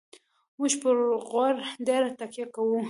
موږ 0.59 0.73
پر 0.81 0.95
غوړ 1.27 1.53
ډېره 1.87 2.09
تکیه 2.19 2.45
کوو. 2.55 2.79